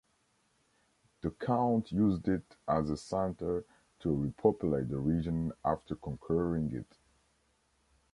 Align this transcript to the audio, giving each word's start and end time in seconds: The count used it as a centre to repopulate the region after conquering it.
The 1.21 1.29
count 1.29 1.91
used 1.91 2.27
it 2.27 2.55
as 2.67 2.89
a 2.89 2.97
centre 2.97 3.63
to 3.99 4.15
repopulate 4.15 4.89
the 4.89 4.97
region 4.97 5.53
after 5.63 5.95
conquering 5.95 6.71
it. 6.71 6.87